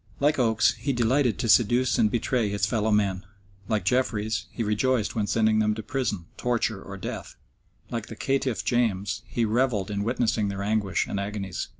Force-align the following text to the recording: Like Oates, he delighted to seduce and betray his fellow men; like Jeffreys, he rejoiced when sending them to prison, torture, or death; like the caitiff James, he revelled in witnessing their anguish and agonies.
Like 0.19 0.39
Oates, 0.39 0.73
he 0.79 0.93
delighted 0.93 1.37
to 1.37 1.47
seduce 1.47 1.99
and 1.99 2.09
betray 2.09 2.49
his 2.49 2.65
fellow 2.65 2.89
men; 2.89 3.23
like 3.67 3.85
Jeffreys, 3.85 4.47
he 4.51 4.63
rejoiced 4.63 5.13
when 5.15 5.27
sending 5.27 5.59
them 5.59 5.75
to 5.75 5.83
prison, 5.83 6.25
torture, 6.37 6.81
or 6.81 6.97
death; 6.97 7.35
like 7.91 8.07
the 8.07 8.15
caitiff 8.15 8.65
James, 8.65 9.21
he 9.27 9.45
revelled 9.45 9.91
in 9.91 10.03
witnessing 10.03 10.47
their 10.47 10.63
anguish 10.63 11.05
and 11.05 11.19
agonies. 11.19 11.67